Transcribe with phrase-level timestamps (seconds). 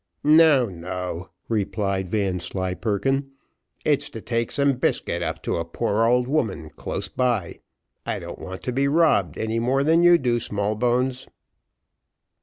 [0.23, 3.33] "No, no," replied Vanslyperken,
[3.85, 7.59] "it's to take some biscuit up to a poor old woman close by.
[8.03, 11.27] I don't want to be robbed, any more than you do, Smallbones."